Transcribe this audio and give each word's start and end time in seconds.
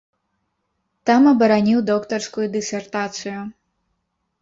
Там 1.09 1.21
абараніў 1.33 1.85
доктарскую 1.91 2.47
дысертацыю. 2.59 3.41